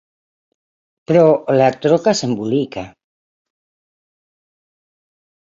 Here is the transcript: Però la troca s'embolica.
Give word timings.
Però 1.11 1.25
la 1.59 1.67
troca 1.83 2.15
s'embolica. 2.21 2.87